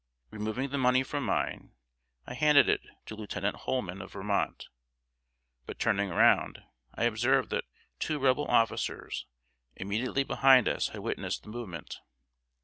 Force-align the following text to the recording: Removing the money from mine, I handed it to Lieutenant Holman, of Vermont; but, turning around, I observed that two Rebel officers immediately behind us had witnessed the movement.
Removing 0.31 0.71
the 0.71 0.79
money 0.79 1.03
from 1.03 1.23
mine, 1.25 1.73
I 2.25 2.33
handed 2.33 2.67
it 2.67 2.81
to 3.05 3.13
Lieutenant 3.15 3.55
Holman, 3.55 4.01
of 4.01 4.13
Vermont; 4.13 4.67
but, 5.67 5.77
turning 5.77 6.09
around, 6.09 6.57
I 6.95 7.03
observed 7.03 7.51
that 7.51 7.65
two 7.99 8.17
Rebel 8.17 8.45
officers 8.47 9.27
immediately 9.75 10.23
behind 10.23 10.67
us 10.67 10.87
had 10.87 11.01
witnessed 11.01 11.43
the 11.43 11.49
movement. 11.49 11.99